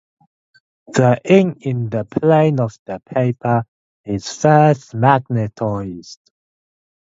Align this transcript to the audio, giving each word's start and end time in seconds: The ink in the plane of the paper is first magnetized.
The 0.87 1.21
ink 1.23 1.59
in 1.63 1.89
the 1.91 2.05
plane 2.05 2.59
of 2.59 2.75
the 2.87 2.99
paper 3.01 3.65
is 4.03 4.27
first 4.35 4.95
magnetized. 4.95 6.31